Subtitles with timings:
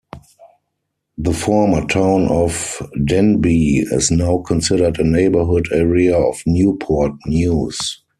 [1.19, 8.01] The former town of Denbigh is now considered a neighborhood area of Newport News.